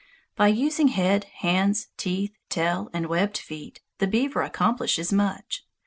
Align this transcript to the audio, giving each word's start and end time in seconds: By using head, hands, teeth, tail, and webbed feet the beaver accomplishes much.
By 0.35 0.47
using 0.47 0.87
head, 0.87 1.25
hands, 1.25 1.89
teeth, 1.95 2.33
tail, 2.49 2.89
and 2.91 3.05
webbed 3.05 3.37
feet 3.37 3.81
the 3.99 4.07
beaver 4.07 4.41
accomplishes 4.41 5.13
much. 5.13 5.63